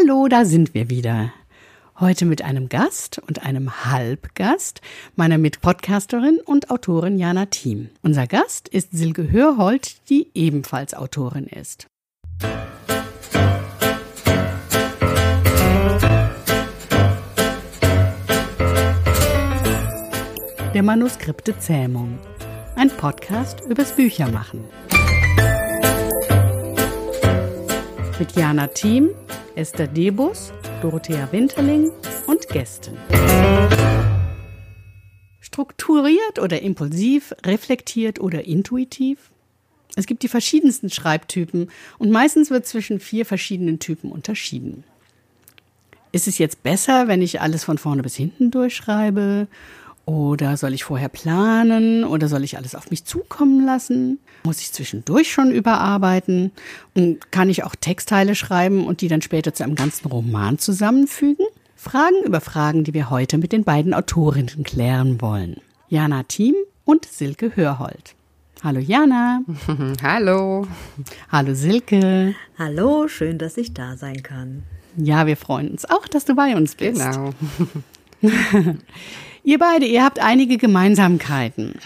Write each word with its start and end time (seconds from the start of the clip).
Hallo, 0.00 0.28
da 0.28 0.44
sind 0.44 0.72
wir 0.72 0.88
wieder. 0.88 1.32
Heute 1.98 2.24
mit 2.24 2.42
einem 2.42 2.68
Gast 2.68 3.18
und 3.26 3.44
einem 3.44 3.84
Halbgast, 3.84 4.80
meiner 5.16 5.36
Mitpodcasterin 5.36 6.40
und 6.44 6.70
Autorin 6.70 7.18
Jana 7.18 7.46
Thiem. 7.46 7.90
Unser 8.02 8.26
Gast 8.26 8.68
ist 8.68 8.92
Silke 8.92 9.30
Hörhold, 9.30 10.08
die 10.08 10.30
ebenfalls 10.34 10.94
Autorin 10.94 11.46
ist. 11.46 11.86
Der 20.74 20.82
Manuskripte 20.82 21.58
Zähmung. 21.58 22.18
Ein 22.76 22.90
Podcast 22.90 23.60
übers 23.68 23.92
Büchermachen. 23.92 24.64
Mit 28.18 28.32
Jana 28.36 28.68
Thiem, 28.68 29.10
Esther 29.60 29.88
Debus, 29.88 30.54
Dorothea 30.80 31.30
Winterling 31.32 31.92
und 32.26 32.48
Gästen. 32.48 32.96
Strukturiert 35.42 36.38
oder 36.38 36.62
impulsiv, 36.62 37.34
reflektiert 37.44 38.20
oder 38.20 38.46
intuitiv? 38.46 39.18
Es 39.96 40.06
gibt 40.06 40.22
die 40.22 40.28
verschiedensten 40.28 40.88
Schreibtypen 40.88 41.70
und 41.98 42.10
meistens 42.10 42.50
wird 42.50 42.64
zwischen 42.64 43.00
vier 43.00 43.26
verschiedenen 43.26 43.78
Typen 43.80 44.10
unterschieden. 44.10 44.82
Ist 46.10 46.26
es 46.26 46.38
jetzt 46.38 46.62
besser, 46.62 47.06
wenn 47.06 47.20
ich 47.20 47.42
alles 47.42 47.62
von 47.62 47.76
vorne 47.76 48.02
bis 48.02 48.16
hinten 48.16 48.50
durchschreibe? 48.50 49.46
Oder 50.10 50.56
soll 50.56 50.74
ich 50.74 50.82
vorher 50.82 51.08
planen? 51.08 52.02
Oder 52.02 52.26
soll 52.26 52.42
ich 52.42 52.56
alles 52.56 52.74
auf 52.74 52.90
mich 52.90 53.04
zukommen 53.04 53.64
lassen? 53.64 54.18
Muss 54.42 54.60
ich 54.60 54.72
zwischendurch 54.72 55.30
schon 55.30 55.52
überarbeiten? 55.52 56.50
Und 56.96 57.30
kann 57.30 57.48
ich 57.48 57.62
auch 57.62 57.76
Textteile 57.76 58.34
schreiben 58.34 58.86
und 58.86 59.02
die 59.02 59.08
dann 59.08 59.22
später 59.22 59.54
zu 59.54 59.62
einem 59.62 59.76
ganzen 59.76 60.08
Roman 60.08 60.58
zusammenfügen? 60.58 61.46
Fragen 61.76 62.24
über 62.24 62.40
Fragen, 62.40 62.82
die 62.82 62.92
wir 62.92 63.08
heute 63.08 63.38
mit 63.38 63.52
den 63.52 63.62
beiden 63.62 63.94
Autorinnen 63.94 64.64
klären 64.64 65.20
wollen. 65.20 65.60
Jana 65.88 66.24
Thiem 66.24 66.56
und 66.84 67.06
Silke 67.06 67.54
Hörhold. 67.54 68.16
Hallo 68.64 68.80
Jana. 68.80 69.42
Hallo. 70.02 70.66
Hallo 71.30 71.54
Silke. 71.54 72.34
Hallo, 72.58 73.06
schön, 73.06 73.38
dass 73.38 73.56
ich 73.56 73.74
da 73.74 73.96
sein 73.96 74.24
kann. 74.24 74.64
Ja, 74.96 75.28
wir 75.28 75.36
freuen 75.36 75.70
uns 75.70 75.84
auch, 75.84 76.08
dass 76.08 76.24
du 76.24 76.34
bei 76.34 76.56
uns 76.56 76.74
bist. 76.74 77.00
Genau. 77.00 77.30
ihr 79.42 79.58
beide, 79.58 79.86
ihr 79.86 80.04
habt 80.04 80.18
einige 80.18 80.58
Gemeinsamkeiten. 80.58 81.78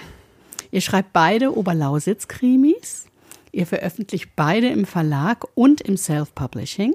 Ihr 0.71 0.81
schreibt 0.81 1.13
beide 1.13 1.57
Oberlausitz-Krimis. 1.57 3.07
Ihr 3.53 3.67
veröffentlicht 3.67 4.31
beide 4.35 4.69
im 4.69 4.85
Verlag 4.85 5.45
und 5.55 5.81
im 5.81 5.97
Self-Publishing. 5.97 6.95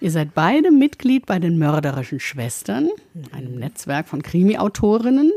Ihr 0.00 0.10
seid 0.10 0.34
beide 0.34 0.70
Mitglied 0.70 1.26
bei 1.26 1.38
den 1.38 1.58
Mörderischen 1.58 2.20
Schwestern, 2.20 2.88
einem 3.32 3.56
Netzwerk 3.58 4.08
von 4.08 4.22
Krimi-Autorinnen, 4.22 5.32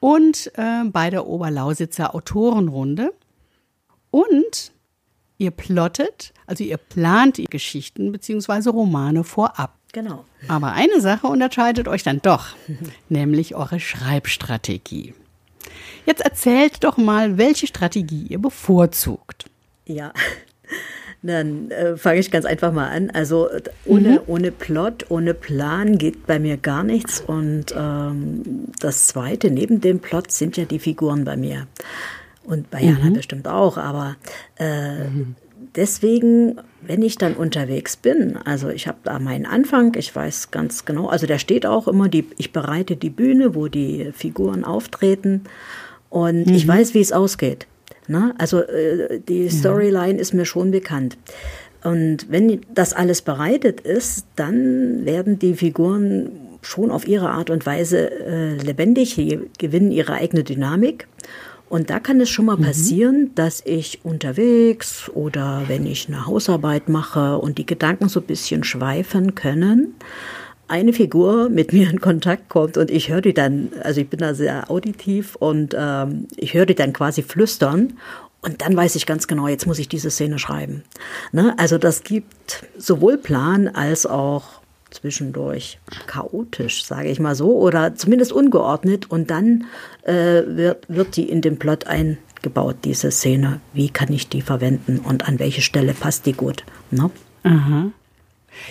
und 0.00 0.50
äh, 0.56 0.84
bei 0.84 1.10
der 1.10 1.26
Oberlausitzer 1.26 2.14
Autorenrunde. 2.14 3.14
Und 4.10 4.72
ihr 5.38 5.52
plottet, 5.52 6.32
also 6.46 6.64
ihr 6.64 6.76
plant 6.76 7.36
die 7.36 7.44
Geschichten 7.44 8.10
bzw. 8.10 8.70
Romane 8.70 9.22
vorab. 9.22 9.78
Genau. 9.92 10.24
Aber 10.48 10.72
eine 10.72 11.00
Sache 11.00 11.26
unterscheidet 11.26 11.86
euch 11.86 12.02
dann 12.02 12.20
doch, 12.22 12.56
nämlich 13.08 13.54
eure 13.54 13.78
Schreibstrategie. 13.78 15.14
Jetzt 16.06 16.22
erzählt 16.22 16.82
doch 16.82 16.96
mal, 16.96 17.38
welche 17.38 17.66
Strategie 17.66 18.26
ihr 18.28 18.38
bevorzugt. 18.40 19.44
Ja, 19.86 20.12
dann 21.22 21.70
äh, 21.70 21.96
fange 21.96 22.20
ich 22.20 22.30
ganz 22.30 22.46
einfach 22.46 22.72
mal 22.72 22.88
an. 22.88 23.10
Also 23.10 23.48
ohne, 23.84 24.10
mhm. 24.12 24.20
ohne 24.26 24.50
Plot, 24.50 25.10
ohne 25.10 25.34
Plan 25.34 25.98
geht 25.98 26.26
bei 26.26 26.38
mir 26.38 26.56
gar 26.56 26.82
nichts. 26.82 27.20
Und 27.20 27.66
ähm, 27.76 28.68
das 28.80 29.08
Zweite 29.08 29.50
neben 29.50 29.80
dem 29.82 30.00
Plot 30.00 30.32
sind 30.32 30.56
ja 30.56 30.64
die 30.64 30.78
Figuren 30.78 31.24
bei 31.24 31.36
mir. 31.36 31.66
Und 32.44 32.70
bei 32.70 32.80
Jana 32.80 33.10
mhm. 33.10 33.14
bestimmt 33.14 33.46
auch. 33.46 33.76
Aber 33.76 34.16
äh, 34.58 35.04
mhm 35.04 35.36
deswegen, 35.76 36.56
wenn 36.80 37.02
ich 37.02 37.18
dann 37.18 37.34
unterwegs 37.34 37.96
bin, 37.96 38.36
also 38.36 38.68
ich 38.68 38.86
habe 38.86 38.98
da 39.04 39.18
meinen 39.18 39.46
Anfang, 39.46 39.94
ich 39.96 40.14
weiß 40.14 40.50
ganz 40.50 40.84
genau, 40.84 41.08
also 41.08 41.26
da 41.26 41.38
steht 41.38 41.66
auch 41.66 41.88
immer, 41.88 42.08
die, 42.08 42.26
ich 42.38 42.52
bereite 42.52 42.96
die 42.96 43.10
Bühne, 43.10 43.54
wo 43.54 43.68
die 43.68 44.10
Figuren 44.12 44.64
auftreten 44.64 45.42
und 46.10 46.46
mhm. 46.46 46.54
ich 46.54 46.66
weiß, 46.66 46.94
wie 46.94 47.00
es 47.00 47.12
ausgeht. 47.12 47.66
Ne? 48.08 48.34
Also 48.38 48.60
äh, 48.60 49.20
die 49.20 49.48
Storyline 49.48 50.14
ja. 50.14 50.20
ist 50.20 50.34
mir 50.34 50.44
schon 50.44 50.70
bekannt. 50.70 51.16
Und 51.84 52.30
wenn 52.30 52.60
das 52.72 52.92
alles 52.92 53.22
bereitet 53.22 53.80
ist, 53.80 54.26
dann 54.36 55.04
werden 55.04 55.38
die 55.38 55.54
Figuren 55.54 56.30
schon 56.62 56.90
auf 56.90 57.08
ihre 57.08 57.30
Art 57.30 57.50
und 57.50 57.66
Weise 57.66 58.10
äh, 58.10 58.54
lebendig, 58.54 59.16
gewinnen 59.58 59.90
ihre 59.90 60.14
eigene 60.14 60.44
Dynamik. 60.44 61.08
Und 61.72 61.88
da 61.88 62.00
kann 62.00 62.20
es 62.20 62.28
schon 62.28 62.44
mal 62.44 62.58
mhm. 62.58 62.64
passieren, 62.64 63.30
dass 63.34 63.62
ich 63.64 64.00
unterwegs 64.04 65.08
oder 65.14 65.62
wenn 65.68 65.86
ich 65.86 66.06
eine 66.06 66.26
Hausarbeit 66.26 66.90
mache 66.90 67.38
und 67.38 67.56
die 67.56 67.64
Gedanken 67.64 68.10
so 68.10 68.20
ein 68.20 68.26
bisschen 68.26 68.62
schweifen 68.62 69.34
können, 69.34 69.94
eine 70.68 70.92
Figur 70.92 71.48
mit 71.48 71.72
mir 71.72 71.88
in 71.88 71.98
Kontakt 71.98 72.50
kommt 72.50 72.76
und 72.76 72.90
ich 72.90 73.08
höre 73.08 73.22
die 73.22 73.32
dann, 73.32 73.70
also 73.82 74.02
ich 74.02 74.10
bin 74.10 74.20
da 74.20 74.34
sehr 74.34 74.70
auditiv 74.70 75.34
und 75.36 75.74
ähm, 75.74 76.28
ich 76.36 76.52
höre 76.52 76.66
die 76.66 76.74
dann 76.74 76.92
quasi 76.92 77.22
flüstern 77.22 77.94
und 78.42 78.60
dann 78.60 78.76
weiß 78.76 78.94
ich 78.96 79.06
ganz 79.06 79.26
genau, 79.26 79.48
jetzt 79.48 79.66
muss 79.66 79.78
ich 79.78 79.88
diese 79.88 80.10
Szene 80.10 80.38
schreiben. 80.38 80.82
Ne? 81.32 81.54
Also 81.56 81.78
das 81.78 82.02
gibt 82.02 82.66
sowohl 82.76 83.16
Plan 83.16 83.66
als 83.68 84.04
auch 84.04 84.61
zwischendurch 84.94 85.78
chaotisch, 86.06 86.84
sage 86.84 87.08
ich 87.08 87.20
mal 87.20 87.34
so, 87.34 87.58
oder 87.58 87.94
zumindest 87.94 88.32
ungeordnet. 88.32 89.10
Und 89.10 89.30
dann 89.30 89.64
äh, 90.02 90.42
wird, 90.46 90.84
wird 90.88 91.16
die 91.16 91.28
in 91.28 91.40
den 91.40 91.58
Plot 91.58 91.86
eingebaut, 91.86 92.76
diese 92.84 93.10
Szene. 93.10 93.60
Wie 93.72 93.88
kann 93.88 94.12
ich 94.12 94.28
die 94.28 94.42
verwenden 94.42 94.98
und 94.98 95.28
an 95.28 95.38
welche 95.38 95.62
Stelle 95.62 95.94
passt 95.94 96.26
die 96.26 96.32
gut? 96.32 96.64
Ne? 96.90 97.10
Aha. 97.42 97.90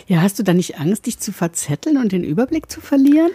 Ja, 0.07 0.21
hast 0.21 0.39
du 0.39 0.43
da 0.43 0.53
nicht 0.53 0.79
Angst, 0.79 1.05
dich 1.05 1.19
zu 1.19 1.31
verzetteln 1.31 1.97
und 1.97 2.11
den 2.11 2.23
Überblick 2.23 2.71
zu 2.71 2.81
verlieren? 2.81 3.31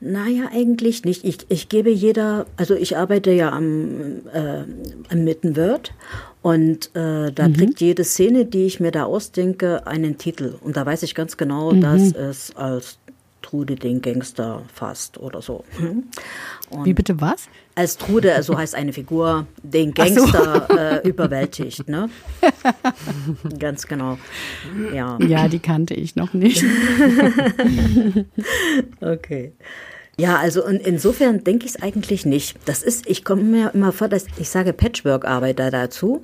Naja, 0.00 0.48
eigentlich 0.52 1.04
nicht. 1.04 1.24
Ich, 1.24 1.46
ich 1.48 1.68
gebe 1.68 1.90
jeder, 1.90 2.46
also 2.56 2.74
ich 2.74 2.96
arbeite 2.96 3.30
ja 3.30 3.50
am, 3.52 4.26
äh, 4.32 4.64
am 5.10 5.24
Mittenword 5.24 5.94
und 6.42 6.94
äh, 6.96 7.30
da 7.30 7.48
mhm. 7.48 7.52
kriegt 7.54 7.80
jede 7.80 8.04
Szene, 8.04 8.44
die 8.44 8.66
ich 8.66 8.80
mir 8.80 8.90
da 8.90 9.04
ausdenke, 9.04 9.86
einen 9.86 10.18
Titel. 10.18 10.54
Und 10.60 10.76
da 10.76 10.84
weiß 10.84 11.04
ich 11.04 11.14
ganz 11.14 11.36
genau, 11.36 11.72
mhm. 11.72 11.80
dass 11.80 12.12
es 12.12 12.56
als 12.56 12.98
Trude 13.42 13.76
den 13.76 14.02
Gangster 14.02 14.62
fasst 14.72 15.18
oder 15.18 15.42
so. 15.42 15.64
Und 16.70 16.84
Wie 16.84 16.94
bitte 16.94 17.20
was? 17.20 17.48
Als 17.74 17.96
Trude, 17.96 18.42
so 18.42 18.56
heißt 18.56 18.74
eine 18.74 18.92
Figur, 18.92 19.46
den 19.62 19.94
Gangster 19.94 20.66
so. 20.68 20.76
äh, 20.76 20.98
überwältigt, 21.08 21.88
ne? 21.88 22.08
Ganz 23.58 23.86
genau. 23.86 24.18
Ja. 24.92 25.18
ja, 25.20 25.48
die 25.48 25.58
kannte 25.58 25.94
ich 25.94 26.16
noch 26.16 26.32
nicht. 26.32 26.64
okay. 29.00 29.52
Ja, 30.18 30.36
also 30.36 30.64
und 30.64 30.76
insofern 30.86 31.42
denke 31.42 31.64
ich 31.64 31.72
es 31.74 31.82
eigentlich 31.82 32.26
nicht. 32.26 32.56
Das 32.66 32.82
ist, 32.82 33.08
ich 33.08 33.24
komme 33.24 33.42
mir 33.42 33.70
immer 33.74 33.92
vor, 33.92 34.08
dass 34.08 34.26
ich 34.38 34.50
sage 34.50 34.72
Patchwork-Arbeit 34.72 35.58
da 35.58 35.70
dazu. 35.70 36.22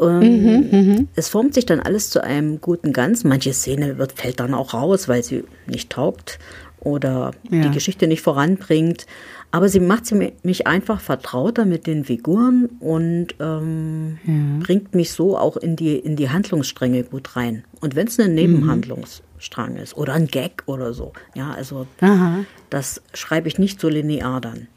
Ähm, 0.00 0.18
mhm, 0.18 0.68
mhm, 0.70 1.08
es 1.14 1.28
formt 1.28 1.54
sich 1.54 1.64
dann 1.66 1.80
alles 1.80 2.10
zu 2.10 2.22
einem 2.22 2.60
guten 2.60 2.92
Ganz. 2.92 3.24
Manche 3.24 3.52
Szene 3.52 3.96
wird, 3.96 4.12
fällt 4.12 4.40
dann 4.40 4.52
auch 4.52 4.74
raus, 4.74 5.08
weil 5.08 5.22
sie 5.22 5.44
nicht 5.66 5.90
taugt 5.90 6.38
oder 6.80 7.30
ja. 7.50 7.62
die 7.62 7.70
Geschichte 7.70 8.06
nicht 8.06 8.20
voranbringt. 8.20 9.06
Aber 9.52 9.68
sie 9.68 9.80
macht 9.80 10.04
sie 10.04 10.32
mich 10.42 10.66
einfach 10.66 11.00
vertrauter 11.00 11.64
mit 11.64 11.86
den 11.86 12.04
Figuren 12.04 12.68
und 12.80 13.36
ähm, 13.40 14.18
ja. 14.26 14.64
bringt 14.64 14.94
mich 14.94 15.12
so 15.12 15.38
auch 15.38 15.56
in 15.56 15.76
die, 15.76 15.96
in 15.96 16.16
die 16.16 16.28
Handlungsstränge 16.28 17.04
gut 17.04 17.36
rein. 17.36 17.64
Und 17.80 17.94
wenn 17.94 18.08
es 18.08 18.18
eine 18.18 18.34
Nebenhandlungs 18.34 19.20
mhm. 19.20 19.33
Strang 19.44 19.76
ist 19.76 19.96
oder 19.96 20.14
ein 20.14 20.26
Gag 20.26 20.62
oder 20.66 20.94
so. 20.94 21.12
Ja, 21.34 21.52
also 21.52 21.86
Aha. 22.00 22.44
das 22.70 23.02
schreibe 23.12 23.48
ich 23.48 23.58
nicht 23.58 23.80
so 23.80 23.88
linear 23.88 24.40
dann. 24.40 24.68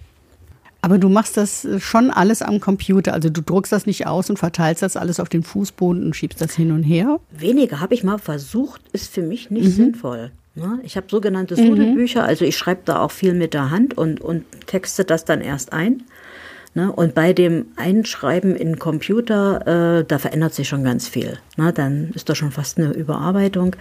Aber 0.82 0.98
du 0.98 1.10
machst 1.10 1.38
das 1.38 1.68
schon 1.80 2.12
alles 2.12 2.42
am 2.42 2.60
Computer. 2.60 3.14
Also 3.14 3.30
du 3.30 3.42
druckst 3.42 3.72
das 3.72 3.86
nicht 3.86 4.06
aus 4.06 4.30
und 4.30 4.38
verteilst 4.38 4.84
das 4.84 4.96
alles 4.96 5.20
auf 5.20 5.28
den 5.28 5.44
Fußboden 5.44 6.04
und 6.04 6.16
schiebst 6.16 6.40
das 6.40 6.54
hin 6.54 6.72
und 6.72 6.84
her? 6.84 7.20
Weniger 7.32 7.80
habe 7.80 7.94
ich 7.94 8.04
mal 8.04 8.20
versucht, 8.20 8.82
ist 8.94 9.12
für 9.12 9.22
mich 9.22 9.50
nicht 9.50 9.66
mhm. 9.66 9.72
sinnvoll. 9.72 10.32
Ne? 10.56 10.80
Ich 10.84 10.96
habe 10.96 11.08
sogenannte 11.10 11.56
Sudelbücher, 11.56 12.22
mhm. 12.22 12.28
also 12.28 12.46
ich 12.46 12.58
schreibe 12.58 12.82
da 12.86 13.02
auch 13.02 13.12
viel 13.12 13.34
mit 13.34 13.54
der 13.54 13.70
Hand 13.70 13.98
und, 13.98 14.22
und 14.22 14.46
texte 14.66 15.04
das 15.04 15.26
dann 15.26 15.42
erst 15.42 15.74
ein. 15.74 16.04
Ne? 16.74 16.92
Und 16.92 17.16
bei 17.16 17.34
dem 17.34 17.66
Einschreiben 17.76 18.56
in 18.56 18.80
Computer, 18.80 20.00
äh, 20.00 20.06
da 20.06 20.20
verändert 20.20 20.54
sich 20.54 20.68
schon 20.68 20.84
ganz 20.84 21.08
viel. 21.08 21.38
Ne? 21.58 21.74
Dann 21.74 22.12
ist 22.14 22.30
das 22.30 22.38
schon 22.38 22.52
fast 22.52 22.78
eine 22.78 22.94
Überarbeitung. 22.94 23.76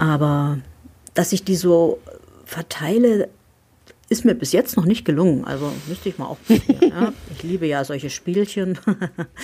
Aber 0.00 0.58
dass 1.14 1.32
ich 1.32 1.44
die 1.44 1.56
so 1.56 2.00
verteile, 2.44 3.28
ist 4.08 4.24
mir 4.24 4.34
bis 4.34 4.52
jetzt 4.52 4.76
noch 4.76 4.86
nicht 4.86 5.04
gelungen. 5.04 5.44
Also 5.44 5.72
müsste 5.86 6.08
ich 6.08 6.18
mal 6.18 6.26
auch. 6.26 6.38
Ja. 6.48 7.12
Ich 7.36 7.42
liebe 7.44 7.66
ja 7.66 7.84
solche 7.84 8.10
Spielchen. 8.10 8.78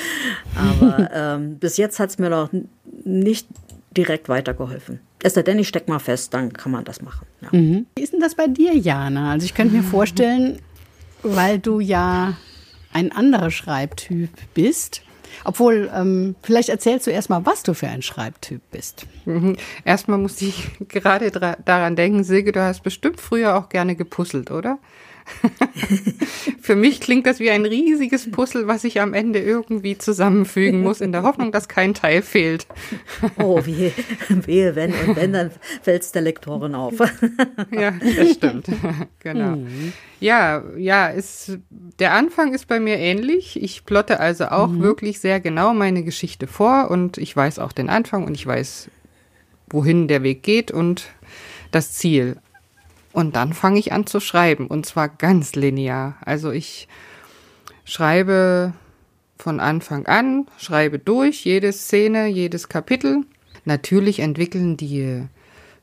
Aber 0.56 1.10
ähm, 1.14 1.58
bis 1.58 1.76
jetzt 1.76 2.00
hat 2.00 2.10
es 2.10 2.18
mir 2.18 2.30
noch 2.30 2.50
nicht 3.04 3.46
direkt 3.96 4.28
weitergeholfen. 4.28 5.00
Es 5.22 5.34
sei 5.34 5.42
denn, 5.42 5.58
ich 5.58 5.68
stecke 5.68 5.90
mal 5.90 5.98
fest, 5.98 6.34
dann 6.34 6.52
kann 6.52 6.72
man 6.72 6.84
das 6.84 7.00
machen. 7.02 7.26
Ja. 7.40 7.48
Mhm. 7.52 7.86
Wie 7.96 8.02
ist 8.02 8.12
denn 8.12 8.20
das 8.20 8.34
bei 8.34 8.48
dir, 8.48 8.74
Jana? 8.74 9.32
Also 9.32 9.44
ich 9.44 9.54
könnte 9.54 9.74
mir 9.74 9.82
vorstellen, 9.82 10.58
weil 11.22 11.58
du 11.58 11.80
ja 11.80 12.36
ein 12.92 13.12
anderer 13.12 13.50
Schreibtyp 13.50 14.30
bist. 14.54 15.02
Obwohl, 15.44 15.90
ähm, 15.94 16.36
vielleicht 16.42 16.68
erzählst 16.68 17.06
du 17.06 17.10
erstmal, 17.10 17.44
was 17.46 17.62
du 17.62 17.74
für 17.74 17.88
ein 17.88 18.02
Schreibtyp 18.02 18.62
bist. 18.70 19.06
Mhm. 19.24 19.56
Erstmal 19.84 20.18
muss 20.18 20.40
ich 20.42 20.68
gerade 20.88 21.30
daran 21.30 21.96
denken, 21.96 22.24
Silke, 22.24 22.52
du 22.52 22.62
hast 22.62 22.82
bestimmt 22.82 23.20
früher 23.20 23.56
auch 23.56 23.68
gerne 23.68 23.96
gepuzzelt, 23.96 24.50
oder? 24.50 24.78
Für 26.60 26.76
mich 26.76 27.00
klingt 27.00 27.26
das 27.26 27.40
wie 27.40 27.50
ein 27.50 27.64
riesiges 27.64 28.30
Puzzle, 28.30 28.66
was 28.66 28.84
ich 28.84 29.00
am 29.00 29.14
Ende 29.14 29.40
irgendwie 29.40 29.98
zusammenfügen 29.98 30.82
muss, 30.82 31.00
in 31.00 31.12
der 31.12 31.22
Hoffnung, 31.22 31.52
dass 31.52 31.68
kein 31.68 31.94
Teil 31.94 32.22
fehlt. 32.22 32.66
Oh, 33.38 33.64
wehe, 33.64 33.92
wehe 34.28 34.76
wenn 34.76 34.92
und 34.92 35.16
wenn, 35.16 35.32
dann 35.32 35.50
fällt 35.82 36.02
es 36.02 36.12
der 36.12 36.22
Lektorin 36.22 36.74
auf. 36.74 36.94
Ja, 37.70 37.92
das 38.16 38.32
stimmt. 38.32 38.66
Genau. 39.20 39.56
Mhm. 39.56 39.92
Ja, 40.20 40.62
ja, 40.76 41.08
ist, 41.08 41.58
der 41.98 42.12
Anfang 42.12 42.54
ist 42.54 42.68
bei 42.68 42.80
mir 42.80 42.96
ähnlich. 42.96 43.62
Ich 43.62 43.84
plotte 43.84 44.20
also 44.20 44.46
auch 44.46 44.68
mhm. 44.68 44.82
wirklich 44.82 45.20
sehr 45.20 45.40
genau 45.40 45.74
meine 45.74 46.02
Geschichte 46.04 46.46
vor 46.46 46.90
und 46.90 47.18
ich 47.18 47.36
weiß 47.36 47.58
auch 47.58 47.72
den 47.72 47.88
Anfang 47.88 48.24
und 48.24 48.34
ich 48.34 48.46
weiß, 48.46 48.90
wohin 49.68 50.08
der 50.08 50.22
Weg 50.22 50.42
geht 50.42 50.70
und 50.70 51.10
das 51.70 51.92
Ziel. 51.92 52.36
Und 53.16 53.34
dann 53.34 53.54
fange 53.54 53.78
ich 53.78 53.92
an 53.92 54.06
zu 54.06 54.20
schreiben 54.20 54.66
und 54.66 54.84
zwar 54.84 55.08
ganz 55.08 55.54
linear. 55.54 56.18
Also 56.20 56.50
ich 56.50 56.86
schreibe 57.86 58.74
von 59.38 59.58
Anfang 59.58 60.04
an, 60.04 60.46
schreibe 60.58 60.98
durch 60.98 61.46
jede 61.46 61.72
Szene, 61.72 62.26
jedes 62.26 62.68
Kapitel. 62.68 63.22
Natürlich 63.64 64.18
entwickeln 64.18 64.76
die 64.76 65.22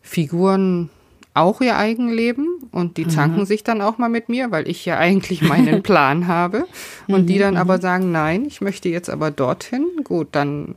Figuren 0.04 0.92
auch 1.34 1.60
ihr 1.60 1.76
Eigenleben 1.76 2.70
und 2.72 2.98
die 2.98 3.08
zanken 3.08 3.40
mhm. 3.40 3.46
sich 3.48 3.64
dann 3.64 3.82
auch 3.82 3.98
mal 3.98 4.10
mit 4.10 4.30
mir, 4.30 4.52
weil 4.52 4.68
ich 4.68 4.86
ja 4.86 5.00
eigentlich 5.00 5.42
meinen 5.42 5.82
Plan 5.82 6.28
habe 6.28 6.68
und 7.08 7.26
die 7.26 7.40
dann 7.40 7.58
aber 7.58 7.78
mhm. 7.78 7.82
sagen, 7.82 8.12
nein, 8.12 8.46
ich 8.46 8.62
möchte 8.62 8.90
jetzt 8.90 9.10
aber 9.10 9.32
dorthin. 9.32 9.88
Gut, 10.04 10.28
dann 10.34 10.76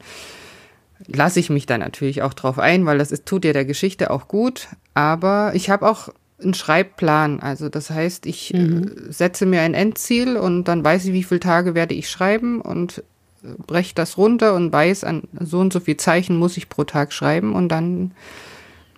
lasse 1.07 1.39
ich 1.39 1.51
mich 1.51 1.67
da 1.67 1.77
natürlich 1.77 2.23
auch 2.23 2.33
drauf 2.33 2.59
ein, 2.59 2.87
weil 2.87 2.97
das 2.97 3.13
ist, 3.13 3.27
tut 3.27 3.45
ja 3.45 3.53
der 3.53 3.67
Geschichte 3.67 4.11
auch 4.11 4.27
gut. 4.27 4.69
Aber 4.95 5.53
ich 5.55 5.69
habe 5.69 5.87
auch 5.87 6.09
einen 6.43 6.55
Schreibplan. 6.55 7.41
Also 7.41 7.69
das 7.69 7.91
heißt, 7.91 8.27
ich 8.27 8.53
äh, 8.55 8.59
mhm. 8.59 9.11
setze 9.11 9.47
mir 9.47 9.63
ein 9.63 9.75
Endziel 9.75 10.37
und 10.37 10.65
dann 10.65 10.85
weiß 10.85 11.07
ich, 11.07 11.13
wie 11.13 11.23
viele 11.23 11.41
Tage 11.41 11.75
werde 11.75 11.95
ich 11.95 12.11
schreiben 12.11 12.61
und 12.61 12.99
äh, 13.43 13.49
breche 13.67 13.95
das 13.95 14.19
runter 14.19 14.55
und 14.55 14.73
weiß, 14.73 15.05
an 15.05 15.23
so 15.41 15.61
und 15.61 15.73
so 15.73 15.81
viel 15.81 15.97
Zeichen 15.97 16.37
muss 16.37 16.57
ich 16.57 16.69
pro 16.69 16.85
Tag 16.85 17.13
schreiben 17.13 17.55
und 17.55 17.69
dann 17.69 18.13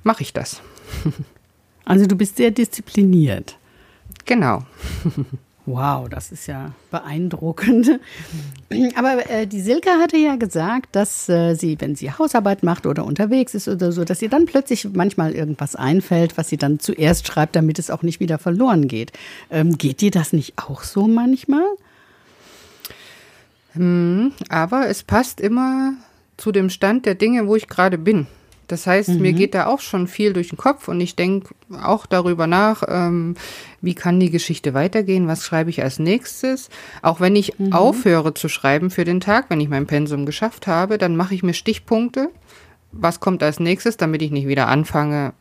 mache 0.03 0.23
ich 0.23 0.33
das. 0.33 0.61
Also 1.85 2.07
du 2.07 2.17
bist 2.17 2.37
sehr 2.37 2.51
diszipliniert. 2.51 3.57
Genau. 4.27 4.63
Wow, 5.71 6.09
das 6.09 6.33
ist 6.33 6.47
ja 6.47 6.73
beeindruckend. 6.91 8.01
Aber 8.95 9.29
äh, 9.29 9.47
die 9.47 9.61
Silke 9.61 9.91
hatte 9.91 10.17
ja 10.17 10.37
gesagt, 10.37 10.97
dass 10.97 11.29
äh, 11.29 11.55
sie, 11.57 11.77
wenn 11.79 11.95
sie 11.95 12.11
Hausarbeit 12.11 12.63
macht 12.63 12.87
oder 12.87 13.05
unterwegs 13.05 13.55
ist 13.55 13.69
oder 13.69 13.93
so, 13.93 14.05
dass 14.05 14.23
ihr 14.23 14.31
dann 14.31 14.47
plötzlich 14.47 14.89
manchmal 14.95 15.33
irgendwas 15.33 15.77
einfällt, 15.77 16.39
was 16.39 16.49
sie 16.49 16.57
dann 16.57 16.81
zuerst 16.81 17.27
schreibt, 17.27 17.55
damit 17.55 17.79
es 17.79 17.91
auch 17.91 18.03
nicht 18.03 18.19
wieder 18.19 18.39
verloren 18.39 18.89
geht. 18.89 19.13
Ähm, 19.51 19.77
geht 19.77 20.01
dir 20.01 20.11
das 20.11 20.33
nicht 20.33 20.55
auch 20.57 20.85
so 20.85 21.07
manchmal? 21.07 21.67
Hm, 23.75 24.33
aber 24.49 24.89
es 24.89 25.03
passt 25.03 25.39
immer 25.39 25.93
zu 26.39 26.51
dem 26.51 26.71
Stand 26.71 27.05
der 27.05 27.15
Dinge, 27.15 27.47
wo 27.47 27.57
ich 27.57 27.69
gerade 27.69 27.99
bin. 27.99 28.27
Das 28.69 28.87
heißt, 28.87 29.09
mhm. 29.09 29.21
mir 29.21 29.33
geht 29.33 29.55
da 29.55 29.67
auch 29.67 29.81
schon 29.81 30.07
viel 30.07 30.33
durch 30.33 30.51
den 30.51 30.59
Kopf 30.59 30.89
und 30.89 31.01
ich 31.01 31.17
denke 31.17 31.55
auch 31.83 32.07
darüber 32.07 32.47
nach, 32.47 32.83
ähm, 32.87 33.35
wie 33.81 33.95
kann 33.95 34.21
die 34.21 34.31
Geschichte 34.31 34.75
weitergehen, 34.75 35.27
was 35.27 35.45
schreibe 35.45 35.71
ich 35.71 35.83
als 35.83 35.99
nächstes. 35.99 36.69
Auch 37.03 37.21
wenn 37.21 37.35
ich 37.35 37.59
mhm. 37.59 37.73
aufhöre 37.73 38.35
zu 38.35 38.49
schreiben 38.49 38.91
für 38.91 39.05
den 39.05 39.21
Tag, 39.21 39.47
wenn 39.49 39.61
ich 39.61 39.69
mein 39.69 39.87
Pensum 39.87 40.27
geschafft 40.27 40.67
habe, 40.67 40.99
dann 40.99 41.17
mache 41.17 41.35
ich 41.35 41.43
mir 41.43 41.55
Stichpunkte, 41.55 42.31
was 42.93 43.21
kommt 43.21 43.43
als 43.43 43.59
nächstes, 43.59 43.97
damit 43.97 44.23
ich 44.23 44.31
nicht 44.31 44.47
wieder 44.47 44.69
anfange 44.69 45.33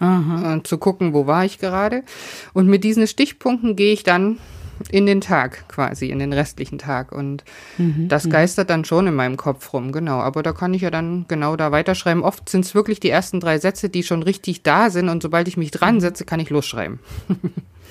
äh, 0.00 0.62
zu 0.62 0.78
gucken, 0.78 1.12
wo 1.12 1.26
war 1.26 1.44
ich 1.44 1.58
gerade. 1.58 2.02
Und 2.52 2.68
mit 2.68 2.84
diesen 2.84 3.06
Stichpunkten 3.06 3.76
gehe 3.76 3.92
ich 3.92 4.02
dann 4.02 4.38
in 4.90 5.06
den 5.06 5.20
Tag 5.20 5.68
quasi, 5.68 6.10
in 6.10 6.18
den 6.18 6.32
restlichen 6.32 6.78
Tag. 6.78 7.12
Und 7.12 7.44
mhm, 7.78 8.08
das 8.08 8.28
geistert 8.28 8.70
dann 8.70 8.84
schon 8.84 9.06
in 9.06 9.14
meinem 9.14 9.36
Kopf 9.36 9.72
rum, 9.72 9.92
genau. 9.92 10.20
Aber 10.20 10.42
da 10.42 10.52
kann 10.52 10.74
ich 10.74 10.82
ja 10.82 10.90
dann 10.90 11.26
genau 11.28 11.56
da 11.56 11.72
weiterschreiben. 11.72 12.22
Oft 12.22 12.48
sind 12.48 12.64
es 12.64 12.74
wirklich 12.74 13.00
die 13.00 13.10
ersten 13.10 13.40
drei 13.40 13.58
Sätze, 13.58 13.88
die 13.88 14.02
schon 14.02 14.22
richtig 14.22 14.62
da 14.62 14.90
sind 14.90 15.08
und 15.08 15.22
sobald 15.22 15.48
ich 15.48 15.56
mich 15.56 15.70
dran 15.70 16.00
setze, 16.00 16.24
kann 16.24 16.40
ich 16.40 16.50
losschreiben. 16.50 16.98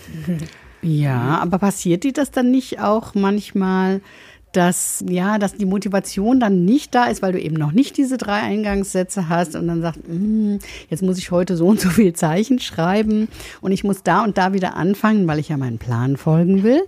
ja, 0.81 1.39
aber 1.39 1.59
passiert 1.59 2.03
dir 2.03 2.13
das 2.13 2.31
dann 2.31 2.51
nicht 2.51 2.79
auch 2.79 3.13
manchmal, 3.15 4.01
dass 4.51 5.03
ja, 5.07 5.37
dass 5.37 5.53
die 5.53 5.65
Motivation 5.65 6.39
dann 6.39 6.65
nicht 6.65 6.95
da 6.95 7.05
ist, 7.05 7.21
weil 7.21 7.31
du 7.31 7.39
eben 7.39 7.55
noch 7.55 7.71
nicht 7.71 7.97
diese 7.97 8.17
drei 8.17 8.39
Eingangssätze 8.41 9.29
hast 9.29 9.55
und 9.55 9.67
dann 9.67 9.81
sagt, 9.81 9.99
mm, 10.07 10.57
jetzt 10.89 11.03
muss 11.03 11.17
ich 11.17 11.31
heute 11.31 11.55
so 11.55 11.67
und 11.67 11.79
so 11.79 11.89
viel 11.89 12.13
Zeichen 12.13 12.59
schreiben 12.59 13.27
und 13.61 13.71
ich 13.71 13.83
muss 13.83 14.03
da 14.03 14.23
und 14.23 14.37
da 14.37 14.53
wieder 14.53 14.75
anfangen, 14.75 15.27
weil 15.27 15.39
ich 15.39 15.49
ja 15.49 15.57
meinen 15.57 15.77
Plan 15.77 16.17
folgen 16.17 16.63
will. 16.63 16.81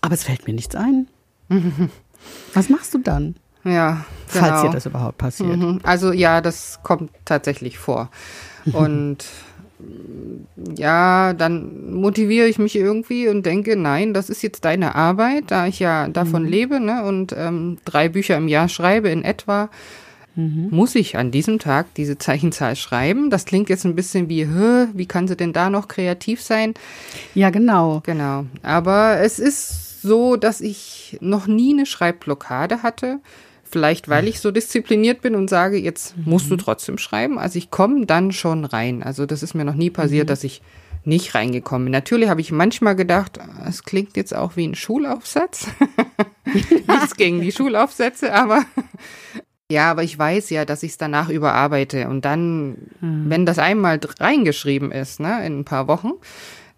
Aber 0.00 0.14
es 0.14 0.24
fällt 0.24 0.46
mir 0.46 0.54
nichts 0.54 0.74
ein. 0.74 1.06
Was 2.54 2.68
machst 2.68 2.92
du 2.94 2.98
dann? 2.98 3.36
Ja, 3.64 4.04
genau. 4.32 4.46
falls 4.46 4.62
dir 4.62 4.70
das 4.70 4.86
überhaupt 4.86 5.18
passiert. 5.18 5.56
Mhm. 5.56 5.80
Also 5.82 6.12
ja, 6.12 6.40
das 6.40 6.80
kommt 6.82 7.10
tatsächlich 7.24 7.78
vor. 7.78 8.10
Und 8.72 9.24
ja, 10.76 11.32
dann 11.32 11.92
motiviere 11.92 12.46
ich 12.46 12.58
mich 12.58 12.76
irgendwie 12.76 13.28
und 13.28 13.44
denke, 13.44 13.76
nein, 13.76 14.14
das 14.14 14.30
ist 14.30 14.42
jetzt 14.42 14.64
deine 14.64 14.94
Arbeit, 14.94 15.44
da 15.48 15.66
ich 15.66 15.78
ja 15.78 16.08
davon 16.08 16.42
mhm. 16.42 16.48
lebe 16.48 16.80
ne, 16.80 17.04
und 17.04 17.34
ähm, 17.36 17.78
drei 17.84 18.08
Bücher 18.08 18.36
im 18.36 18.48
Jahr 18.48 18.68
schreibe 18.68 19.08
in 19.08 19.24
etwa, 19.24 19.70
mhm. 20.34 20.68
muss 20.70 20.94
ich 20.94 21.16
an 21.16 21.30
diesem 21.30 21.58
Tag 21.58 21.94
diese 21.94 22.18
Zeichenzahl 22.18 22.76
schreiben. 22.76 23.30
Das 23.30 23.44
klingt 23.44 23.68
jetzt 23.68 23.84
ein 23.84 23.96
bisschen 23.96 24.28
wie, 24.28 24.46
wie 24.48 25.06
kann 25.06 25.28
sie 25.28 25.36
denn 25.36 25.52
da 25.52 25.70
noch 25.70 25.88
kreativ 25.88 26.42
sein? 26.42 26.74
Ja, 27.34 27.50
genau. 27.50 28.02
Genau. 28.04 28.46
Aber 28.62 29.20
es 29.20 29.38
ist 29.38 30.02
so, 30.02 30.36
dass 30.36 30.60
ich 30.60 31.16
noch 31.20 31.46
nie 31.46 31.72
eine 31.72 31.86
Schreibblockade 31.86 32.82
hatte. 32.82 33.20
Vielleicht, 33.72 34.10
weil 34.10 34.28
ich 34.28 34.38
so 34.38 34.50
diszipliniert 34.50 35.22
bin 35.22 35.34
und 35.34 35.48
sage, 35.48 35.78
jetzt 35.78 36.14
musst 36.18 36.50
du 36.50 36.54
mhm. 36.54 36.58
trotzdem 36.58 36.98
schreiben. 36.98 37.38
Also 37.38 37.56
ich 37.56 37.70
komme 37.70 38.04
dann 38.04 38.30
schon 38.30 38.66
rein. 38.66 39.02
Also 39.02 39.24
das 39.24 39.42
ist 39.42 39.54
mir 39.54 39.64
noch 39.64 39.74
nie 39.74 39.88
passiert, 39.88 40.26
mhm. 40.26 40.28
dass 40.28 40.44
ich 40.44 40.60
nicht 41.04 41.34
reingekommen 41.34 41.86
bin. 41.86 41.92
Natürlich 41.92 42.28
habe 42.28 42.42
ich 42.42 42.52
manchmal 42.52 42.96
gedacht, 42.96 43.40
es 43.66 43.82
klingt 43.82 44.14
jetzt 44.18 44.36
auch 44.36 44.56
wie 44.56 44.68
ein 44.68 44.74
Schulaufsatz. 44.74 45.68
Nichts 46.44 47.16
gegen 47.16 47.40
die 47.40 47.50
Schulaufsätze, 47.50 48.34
aber 48.34 48.62
ja, 49.70 49.90
aber 49.90 50.02
ich 50.02 50.18
weiß 50.18 50.50
ja, 50.50 50.66
dass 50.66 50.82
ich 50.82 50.90
es 50.92 50.98
danach 50.98 51.30
überarbeite. 51.30 52.08
Und 52.08 52.26
dann, 52.26 52.72
mhm. 53.00 53.24
wenn 53.28 53.46
das 53.46 53.58
einmal 53.58 53.98
reingeschrieben 54.20 54.92
ist, 54.92 55.18
ne, 55.18 55.46
in 55.46 55.60
ein 55.60 55.64
paar 55.64 55.88
Wochen, 55.88 56.12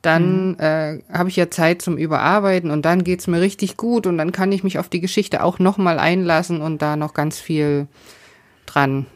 dann 0.04 0.48
mhm. 0.52 0.56
äh, 0.58 0.98
habe 1.12 1.28
ich 1.28 1.36
ja 1.36 1.50
Zeit 1.50 1.82
zum 1.82 1.96
Überarbeiten 1.96 2.70
und 2.70 2.84
dann 2.84 3.04
geht's 3.04 3.26
mir 3.26 3.40
richtig 3.40 3.76
gut 3.76 4.06
und 4.06 4.18
dann 4.18 4.32
kann 4.32 4.52
ich 4.52 4.64
mich 4.64 4.78
auf 4.78 4.88
die 4.88 5.00
Geschichte 5.00 5.42
auch 5.42 5.58
nochmal 5.58 5.98
einlassen 5.98 6.60
und 6.60 6.82
da 6.82 6.96
noch 6.96 7.14
ganz 7.14 7.40
viel 7.40 7.86
dran 8.66 9.06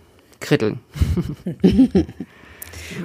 kritteln. 0.40 0.80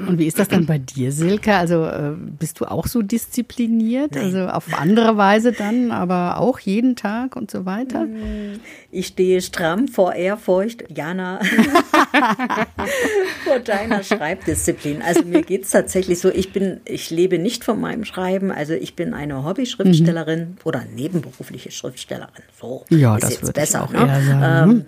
Und 0.07 0.19
wie 0.19 0.27
ist 0.27 0.39
das 0.39 0.47
dann 0.47 0.65
bei 0.65 0.77
dir, 0.77 1.11
Silke? 1.11 1.55
Also 1.55 1.85
äh, 1.85 2.13
bist 2.17 2.59
du 2.59 2.65
auch 2.65 2.87
so 2.87 3.01
diszipliniert? 3.01 4.15
Nein. 4.15 4.25
Also 4.25 4.47
auf 4.47 4.65
andere 4.73 5.17
Weise 5.17 5.51
dann, 5.51 5.91
aber 5.91 6.39
auch 6.39 6.59
jeden 6.59 6.95
Tag 6.95 7.35
und 7.35 7.51
so 7.51 7.65
weiter? 7.65 8.05
Mm, 8.05 8.59
ich 8.91 9.07
stehe 9.07 9.41
stramm 9.41 9.87
vor 9.87 10.13
Ehrfurcht, 10.13 10.85
Jana, 10.95 11.39
vor 13.43 13.59
deiner 13.59 14.03
Schreibdisziplin. 14.03 15.01
Also 15.01 15.23
mir 15.23 15.41
geht 15.41 15.63
es 15.63 15.71
tatsächlich 15.71 16.19
so, 16.19 16.29
ich 16.29 16.53
bin, 16.53 16.81
ich 16.85 17.09
lebe 17.09 17.39
nicht 17.39 17.63
von 17.63 17.79
meinem 17.79 18.05
Schreiben. 18.05 18.51
Also 18.51 18.73
ich 18.73 18.95
bin 18.95 19.13
eine 19.13 19.43
Hobby-Schriftstellerin 19.43 20.39
mhm. 20.39 20.57
oder 20.63 20.83
nebenberufliche 20.95 21.71
Schriftstellerin. 21.71 22.43
So 22.59 22.85
ja, 22.89 23.15
ist 23.15 23.23
das 23.23 23.41
jetzt 23.41 23.53
besser. 23.53 23.83
auch 23.83 23.91
ne? 23.91 24.43
Ähm, 24.43 24.85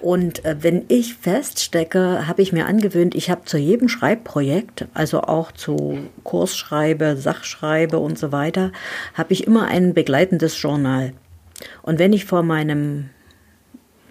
und 0.00 0.44
äh, 0.44 0.56
wenn 0.60 0.84
ich 0.88 1.14
feststecke, 1.14 2.26
habe 2.26 2.42
ich 2.42 2.52
mir 2.52 2.66
angewöhnt, 2.66 3.14
ich 3.14 3.30
habe 3.30 3.44
zu 3.44 3.58
jedem 3.58 3.88
Schreibprojekt, 3.88 4.86
also 4.94 5.22
auch 5.22 5.52
zu 5.52 5.98
Kursschreibe, 6.24 7.16
Sachschreibe 7.16 7.98
und 7.98 8.18
so 8.18 8.32
weiter, 8.32 8.72
habe 9.14 9.32
ich 9.32 9.46
immer 9.46 9.66
ein 9.66 9.94
begleitendes 9.94 10.60
Journal. 10.60 11.12
Und 11.82 11.98
wenn 11.98 12.12
ich 12.12 12.24
vor 12.24 12.42
meinem 12.42 13.10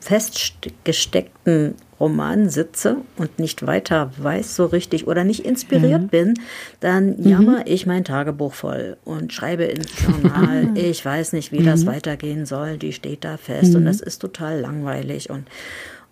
festgesteckten 0.01 1.75
Roman 1.99 2.49
sitze 2.49 2.97
und 3.17 3.39
nicht 3.39 3.67
weiter 3.67 4.11
weiß 4.17 4.55
so 4.55 4.65
richtig 4.65 5.07
oder 5.07 5.23
nicht 5.23 5.45
inspiriert 5.45 6.03
mhm. 6.03 6.07
bin, 6.07 6.33
dann 6.79 7.17
mhm. 7.17 7.27
jammer 7.27 7.67
ich 7.67 7.85
mein 7.85 8.05
Tagebuch 8.05 8.53
voll 8.53 8.97
und 9.03 9.33
schreibe 9.33 9.65
ins 9.65 9.91
Journal, 10.01 10.69
ich 10.75 11.03
weiß 11.03 11.33
nicht, 11.33 11.51
wie 11.51 11.59
mhm. 11.59 11.65
das 11.65 11.85
weitergehen 11.85 12.45
soll, 12.45 12.77
die 12.77 12.93
steht 12.93 13.25
da 13.25 13.37
fest 13.37 13.75
und 13.75 13.81
mhm. 13.81 13.87
das 13.87 13.99
ist 13.99 14.19
total 14.19 14.59
langweilig 14.59 15.29
und 15.29 15.45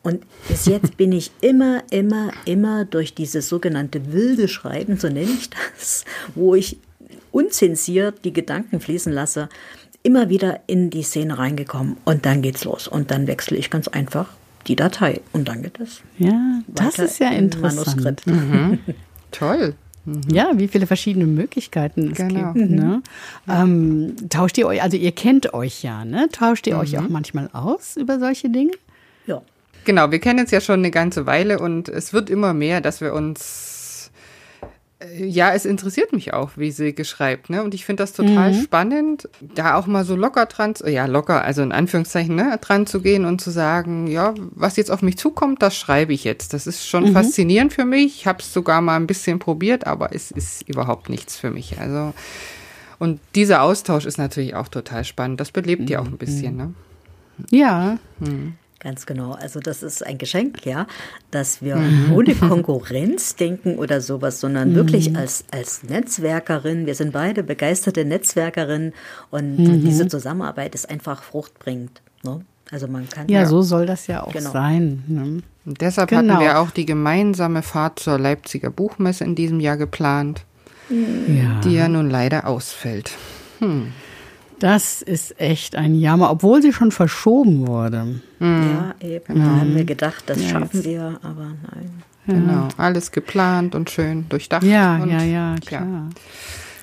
Und 0.03 0.23
bis 0.47 0.65
jetzt 0.67 0.95
bin 0.95 1.11
ich 1.11 1.31
immer, 1.41 1.83
immer, 1.91 2.31
immer 2.45 2.85
durch 2.85 3.13
dieses 3.13 3.49
sogenannte 3.49 4.13
wilde 4.13 4.47
Schreiben, 4.47 4.97
so 4.97 5.07
nenne 5.07 5.31
ich 5.31 5.49
das, 5.49 6.05
wo 6.35 6.55
ich 6.55 6.79
unzensiert 7.31 8.23
die 8.23 8.33
Gedanken 8.33 8.79
fließen 8.79 9.11
lasse, 9.11 9.49
immer 10.07 10.29
wieder 10.29 10.61
in 10.67 10.89
die 10.89 11.03
Szene 11.03 11.37
reingekommen. 11.37 11.97
Und 12.05 12.25
dann 12.25 12.41
geht's 12.41 12.63
los. 12.63 12.87
Und 12.87 13.11
dann 13.11 13.27
wechsle 13.27 13.57
ich 13.57 13.69
ganz 13.69 13.89
einfach 13.89 14.29
die 14.67 14.77
Datei. 14.77 15.19
Und 15.33 15.49
dann 15.49 15.61
geht 15.63 15.81
es. 15.81 16.01
Ja, 16.17 16.61
das 16.67 16.97
ist 16.97 17.19
ja 17.19 17.29
interessant. 17.31 18.25
Mhm. 18.25 18.79
Toll. 19.31 19.75
Mhm. 20.05 20.21
Ja, 20.31 20.51
wie 20.55 20.69
viele 20.69 20.87
verschiedene 20.87 21.25
Möglichkeiten 21.25 22.11
es 22.11 22.17
Genau. 22.17 22.53
gibt. 22.53 22.69
Ne? 22.69 23.03
Ähm, 23.49 24.15
tauscht 24.29 24.57
ihr 24.57 24.65
euch, 24.67 24.81
also 24.81 24.95
ihr 24.95 25.11
kennt 25.11 25.53
euch 25.53 25.83
ja, 25.83 26.05
ne? 26.05 26.29
Tauscht 26.31 26.65
ihr 26.67 26.77
euch 26.77 26.97
auch 26.97 27.09
manchmal 27.09 27.49
aus 27.51 27.97
über 27.97 28.17
solche 28.17 28.49
Dinge? 28.49 28.71
Ja. 29.25 29.41
Genau, 29.83 30.09
wir 30.11 30.19
kennen 30.19 30.45
es 30.45 30.51
ja 30.51 30.61
schon 30.61 30.79
eine 30.79 30.91
ganze 30.91 31.25
Weile 31.25 31.59
und 31.59 31.89
es 31.89 32.13
wird 32.13 32.29
immer 32.29 32.53
mehr, 32.53 32.79
dass 32.79 33.01
wir 33.01 33.13
uns 33.13 33.76
ja, 35.19 35.53
es 35.53 35.65
interessiert 35.65 36.11
mich 36.11 36.33
auch, 36.33 36.51
wie 36.55 36.71
Silke 36.71 37.05
schreibt, 37.05 37.51
ne? 37.51 37.61
Und 37.63 37.75
ich 37.75 37.85
finde 37.85 38.01
das 38.01 38.13
total 38.13 38.51
spannend, 38.63 39.29
da 39.41 39.75
auch 39.75 39.85
mal 39.85 40.03
so 40.03 40.15
locker 40.15 40.47
dran, 40.47 40.73
zu- 40.73 40.89
ja, 40.89 41.05
locker, 41.05 41.43
also 41.43 41.61
in 41.61 41.71
Anführungszeichen, 41.71 42.35
ne, 42.35 42.57
dran 42.61 42.87
zu 42.87 43.01
gehen 43.01 43.25
und 43.25 43.39
zu 43.39 43.51
sagen, 43.51 44.07
ja, 44.07 44.33
was 44.51 44.75
jetzt 44.75 44.89
auf 44.89 45.03
mich 45.03 45.17
zukommt, 45.17 45.61
das 45.61 45.75
schreibe 45.75 46.13
ich 46.13 46.23
jetzt. 46.23 46.53
Das 46.53 46.65
ist 46.65 46.87
schon 46.87 47.03
faszinierend 47.13 47.73
für 47.73 47.85
mich. 47.85 48.15
Ich 48.21 48.27
habe 48.27 48.39
es 48.41 48.51
sogar 48.51 48.81
mal 48.81 48.95
ein 48.95 49.05
bisschen 49.05 49.37
probiert, 49.37 49.85
aber 49.85 50.15
es 50.15 50.31
ist 50.31 50.67
überhaupt 50.67 51.09
nichts 51.09 51.37
für 51.37 51.51
mich. 51.51 51.79
Also, 51.79 52.13
und 52.97 53.19
dieser 53.35 53.61
Austausch 53.61 54.05
ist 54.05 54.17
natürlich 54.17 54.55
auch 54.55 54.67
total 54.67 55.03
spannend. 55.03 55.39
Das 55.39 55.51
belebt 55.51 55.89
ja 55.91 55.99
auch 55.99 56.07
ein 56.07 56.17
bisschen, 56.17 56.57
ne? 56.57 56.73
Ja, 57.51 57.99
Ganz 58.79 59.07
genau. 59.07 59.31
Also 59.31 59.59
das 59.59 59.81
ist 59.81 60.05
ein 60.05 60.19
Geschenk, 60.19 60.63
ja, 60.65 60.85
dass 61.31 61.63
wir 61.63 61.81
ohne 62.13 62.35
Konkurrenz 62.35 63.35
denken 63.35 63.77
oder 63.79 64.01
sowas, 64.01 64.39
sondern 64.39 64.75
wirklich 64.75 65.15
als, 65.17 65.45
als 65.51 65.81
Netzwerkerin. 65.83 66.85
Wir 66.85 66.93
sind 66.93 67.11
beide 67.11 67.41
begeisterte 67.43 68.05
Netzwerkerinnen 68.05 68.93
und 69.31 69.57
diese 69.81 70.07
Zusammenarbeit 70.07 70.75
ist 70.75 70.89
einfach 70.89 71.23
fruchtbringend. 71.23 72.01
Ne? 72.23 72.41
Also 72.69 72.87
man 72.87 73.09
kann 73.09 73.27
ja, 73.29 73.45
so 73.47 73.61
soll 73.63 73.85
das 73.87 74.05
ja 74.07 74.23
auch 74.23 74.31
Genau. 74.33 74.51
sein. 74.51 75.03
Ne? 75.07 75.41
Und 75.65 75.81
deshalb 75.81 76.09
Genau. 76.09 76.33
hatten 76.35 76.43
wir 76.43 76.59
auch 76.59 76.69
die 76.69 76.85
gemeinsame 76.85 77.63
Fahrt 77.63 77.99
zur 77.99 78.19
Leipziger 78.19 78.69
Buchmesse 78.69 79.23
in 79.23 79.33
diesem 79.35 79.59
Jahr 79.59 79.77
geplant, 79.77 80.43
Ja. 80.89 81.59
die 81.63 81.73
ja 81.73 81.87
nun 81.87 82.09
leider 82.11 82.45
ausfällt. 82.45 83.11
Das 84.59 85.01
ist 85.01 85.39
echt 85.39 85.75
ein 85.75 85.95
Jammer, 85.95 86.31
obwohl 86.31 86.61
sie 86.61 86.73
schon 86.73 86.91
verschoben 86.91 87.67
wurde. 87.67 88.21
Ja, 88.39 88.95
eben. 89.01 89.35
Da 89.35 89.45
haben 89.45 89.75
wir 89.75 89.85
gedacht, 89.85 90.23
das 90.27 90.41
Ja, 90.41 90.49
schaffen 90.49 90.83
wir, 90.83 91.19
aber 91.21 91.53
nein. 91.71 92.03
Genau, 92.25 92.67
alles 92.77 93.11
geplant 93.11 93.73
und 93.73 93.89
schön 93.89 94.27
durchdacht. 94.29 94.63
Ja, 94.63 94.97
und, 94.97 95.09
ja, 95.09 95.23
ja, 95.23 95.55
klar. 95.65 96.09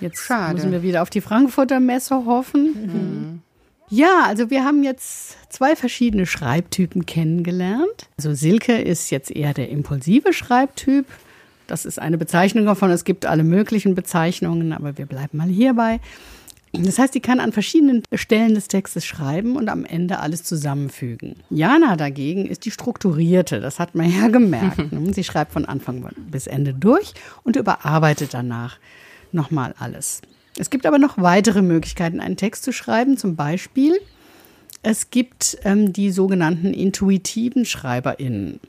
Jetzt 0.01 0.25
Schade. 0.25 0.55
müssen 0.55 0.73
wir 0.73 0.83
wieder 0.83 1.03
auf 1.03 1.11
die 1.11 1.21
Frankfurter 1.21 1.81
Messe 1.81 2.25
hoffen. 2.25 3.43
Ja, 3.91 4.23
also 4.27 4.51
wir 4.51 4.65
haben 4.65 4.83
jetzt 4.83 5.37
zwei 5.51 5.77
verschiedene 5.77 6.27
Schreibtypen 6.27 7.05
kennengelernt. 7.07 8.09
Also 8.17 8.33
Silke 8.35 8.73
ist 8.81 9.11
jetzt 9.11 9.31
eher 9.31 9.53
der 9.53 9.69
impulsive 9.69 10.33
Schreibtyp. 10.33 11.07
Das 11.67 11.85
ist 11.85 11.99
eine 11.99 12.19
Bezeichnung 12.19 12.65
davon. 12.67 12.91
Es 12.91 13.05
gibt 13.05 13.27
alle 13.27 13.45
möglichen 13.45 13.95
Bezeichnungen, 13.95 14.73
aber 14.73 14.97
wir 14.99 15.07
bleiben 15.07 15.39
mal 15.39 15.49
hierbei. 15.49 16.01
Das 16.79 16.99
heißt, 16.99 17.13
sie 17.13 17.21
kann 17.21 17.41
an 17.41 17.53
verschiedenen 17.53 18.03
Stellen 18.13 18.55
des 18.55 18.69
Textes 18.69 19.05
schreiben 19.05 19.57
und 19.57 19.69
am 19.69 19.85
Ende 19.85 20.19
alles 20.19 20.43
zusammenfügen. 20.43 21.37
Jana 21.51 21.97
dagegen 21.97 22.47
ist 22.47 22.65
die 22.65 22.71
strukturierte, 22.71 23.61
das 23.61 23.79
hat 23.79 23.95
man 23.95 24.11
ja 24.21 24.29
gemerkt. 24.29 24.93
ne? 24.93 25.13
Sie 25.13 25.25
schreibt 25.25 25.53
von 25.53 25.65
Anfang 25.65 26.05
bis 26.31 26.47
Ende 26.47 26.75
durch 26.75 27.15
und 27.45 27.57
überarbeitet 27.57 28.35
danach 28.35 28.79
nochmal 29.33 29.75
alles. 29.79 30.21
Es 30.57 30.71
gibt 30.71 30.87
aber 30.87 30.99
noch 30.99 31.19
weitere 31.19 31.63
Möglichkeiten, 31.63 32.21
einen 32.21 32.37
Text 32.37 32.65
zu 32.65 32.73
schreiben. 32.73 33.17
Zum 33.17 33.35
Beispiel, 33.35 33.99
es 34.83 35.11
gibt 35.11 35.59
ähm, 35.65 35.93
die 35.93 36.11
sogenannten 36.11 36.73
intuitiven 36.73 37.65
SchreiberInnen. 37.65 38.61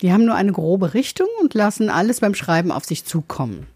Die 0.00 0.12
haben 0.12 0.24
nur 0.24 0.34
eine 0.34 0.52
grobe 0.52 0.94
Richtung 0.94 1.28
und 1.40 1.54
lassen 1.54 1.90
alles 1.90 2.20
beim 2.20 2.34
Schreiben 2.34 2.72
auf 2.72 2.84
sich 2.84 3.04
zukommen. 3.04 3.66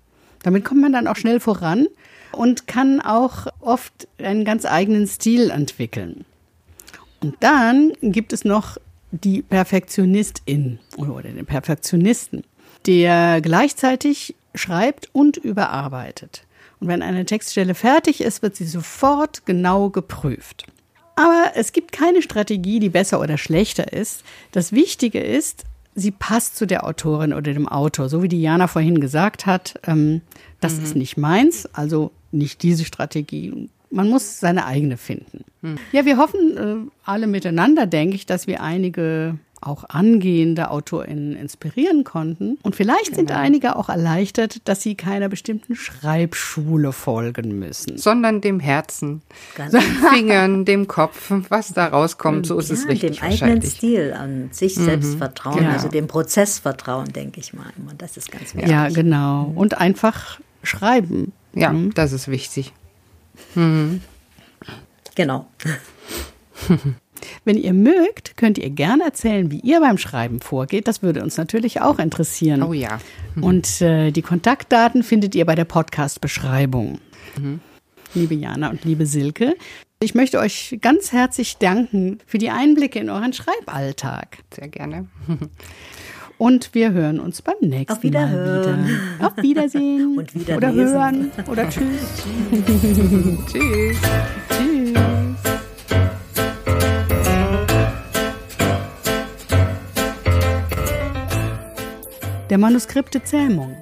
Damit 0.42 0.64
kommt 0.64 0.80
man 0.80 0.92
dann 0.92 1.08
auch 1.08 1.16
schnell 1.16 1.40
voran 1.40 1.86
und 2.36 2.66
kann 2.66 3.00
auch 3.00 3.46
oft 3.60 4.08
einen 4.18 4.44
ganz 4.44 4.64
eigenen 4.64 5.06
Stil 5.06 5.50
entwickeln. 5.50 6.24
Und 7.20 7.36
dann 7.40 7.92
gibt 8.02 8.32
es 8.32 8.44
noch 8.44 8.76
die 9.10 9.42
Perfektionistin 9.42 10.78
oder 10.96 11.30
den 11.30 11.46
Perfektionisten, 11.46 12.44
der 12.86 13.40
gleichzeitig 13.40 14.34
schreibt 14.54 15.08
und 15.12 15.36
überarbeitet. 15.36 16.44
Und 16.80 16.88
wenn 16.88 17.02
eine 17.02 17.24
Textstelle 17.24 17.74
fertig 17.74 18.20
ist, 18.20 18.42
wird 18.42 18.56
sie 18.56 18.66
sofort 18.66 19.46
genau 19.46 19.88
geprüft. 19.88 20.66
Aber 21.14 21.52
es 21.54 21.72
gibt 21.72 21.92
keine 21.92 22.20
Strategie, 22.20 22.78
die 22.78 22.90
besser 22.90 23.20
oder 23.20 23.38
schlechter 23.38 23.94
ist. 23.94 24.22
Das 24.52 24.72
Wichtige 24.72 25.20
ist, 25.20 25.64
sie 25.94 26.10
passt 26.10 26.56
zu 26.56 26.66
der 26.66 26.86
Autorin 26.86 27.32
oder 27.32 27.54
dem 27.54 27.66
Autor. 27.66 28.10
So 28.10 28.22
wie 28.22 28.28
die 28.28 28.42
Jana 28.42 28.66
vorhin 28.66 29.00
gesagt 29.00 29.46
hat, 29.46 29.80
ähm, 29.86 30.20
das 30.60 30.74
ist 30.74 30.94
nicht 30.94 31.16
meins, 31.16 31.66
also 31.74 32.12
nicht 32.32 32.62
diese 32.62 32.84
Strategie. 32.84 33.68
Man 33.90 34.08
muss 34.08 34.40
seine 34.40 34.66
eigene 34.66 34.96
finden. 34.96 35.44
Ja, 35.92 36.04
wir 36.04 36.16
hoffen 36.18 36.56
äh, 36.56 36.90
alle 37.04 37.26
miteinander, 37.26 37.86
denke 37.86 38.16
ich, 38.16 38.26
dass 38.26 38.46
wir 38.46 38.62
einige 38.62 39.38
auch 39.62 39.84
angehende 39.88 40.70
AutorInnen 40.70 41.34
inspirieren 41.34 42.04
konnten. 42.04 42.58
Und 42.62 42.76
vielleicht 42.76 43.14
sind 43.16 43.32
einige 43.32 43.76
auch 43.76 43.88
erleichtert, 43.88 44.68
dass 44.68 44.82
sie 44.82 44.96
keiner 44.96 45.28
bestimmten 45.28 45.74
Schreibschule 45.74 46.92
folgen 46.92 47.58
müssen. 47.58 47.96
Sondern 47.96 48.40
dem 48.40 48.60
Herzen, 48.60 49.22
Ganz 49.54 49.72
den 49.72 49.80
Fingern, 49.80 50.64
dem 50.66 50.86
Kopf, 50.88 51.32
was 51.48 51.72
da 51.72 51.86
rauskommt, 51.86 52.46
so 52.46 52.58
ist 52.58 52.70
es 52.70 52.84
ja, 52.84 52.90
richtig 52.90 53.18
dem 53.20 53.22
eigenen. 53.24 53.62
Stil, 53.62 54.12
an 54.12 54.48
sich 54.52 54.74
selbst 54.74 55.16
vertrauen, 55.16 55.58
Genau. 55.58 55.70
also 55.70 55.88
dem 55.88 56.06
Prozess 56.06 56.58
vertrauen, 56.58 57.12
denke 57.12 57.40
ich 57.40 57.54
mal 57.54 57.66
immer. 57.78 57.92
Das 57.96 58.16
ist 58.16 58.30
ganz 58.30 58.54
wichtig. 58.54 58.70
Ja, 58.70 58.88
genau. 58.88 59.52
Und 59.54 59.78
einfach 59.78 60.38
schreiben. 60.62 61.32
Ja, 61.56 61.74
das 61.94 62.12
ist 62.12 62.28
wichtig. 62.28 62.72
Genau. 65.14 65.46
Wenn 67.44 67.56
ihr 67.56 67.72
mögt, 67.72 68.36
könnt 68.36 68.58
ihr 68.58 68.70
gerne 68.70 69.04
erzählen, 69.04 69.50
wie 69.50 69.60
ihr 69.60 69.80
beim 69.80 69.98
Schreiben 69.98 70.40
vorgeht. 70.40 70.86
Das 70.86 71.02
würde 71.02 71.22
uns 71.22 71.36
natürlich 71.36 71.80
auch 71.80 71.98
interessieren. 71.98 72.62
Oh 72.62 72.72
ja. 72.72 72.98
Und 73.40 73.80
äh, 73.80 74.10
die 74.10 74.22
Kontaktdaten 74.22 75.02
findet 75.02 75.34
ihr 75.34 75.46
bei 75.46 75.54
der 75.54 75.64
Podcast-Beschreibung. 75.64 77.00
Liebe 78.14 78.34
Jana 78.34 78.70
und 78.70 78.84
liebe 78.84 79.06
Silke, 79.06 79.56
ich 80.00 80.14
möchte 80.14 80.38
euch 80.38 80.78
ganz 80.82 81.12
herzlich 81.12 81.56
danken 81.56 82.18
für 82.26 82.38
die 82.38 82.50
Einblicke 82.50 82.98
in 82.98 83.08
euren 83.08 83.32
Schreiballtag. 83.32 84.38
Sehr 84.54 84.68
gerne. 84.68 85.08
Und 86.38 86.74
wir 86.74 86.92
hören 86.92 87.18
uns 87.18 87.40
beim 87.40 87.54
nächsten 87.60 87.92
Auf 87.92 88.02
Wiederhören. 88.02 88.82
Mal 88.82 88.88
wieder. 88.88 89.26
Auf 89.26 89.42
Wiedersehen. 89.42 90.18
Und 90.18 90.34
wieder 90.34 90.56
Oder 90.58 90.72
lesen. 90.72 90.94
hören. 90.94 91.30
Oder 91.50 91.68
tschüss. 91.68 92.22
Tschüss. 93.46 93.96
tschüss. 94.50 94.96
Der 102.50 102.58
Manuskripte 102.58 103.22
Zähmung. 103.24 103.74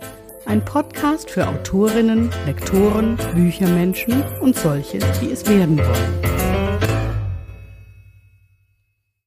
Ein 0.46 0.64
Podcast 0.64 1.30
für 1.30 1.48
Autorinnen, 1.48 2.30
Lektoren, 2.46 3.18
Büchermenschen 3.34 4.22
und 4.40 4.56
solche, 4.56 4.98
die 5.20 5.32
es 5.32 5.46
werden 5.48 5.78
wollen. 5.78 6.33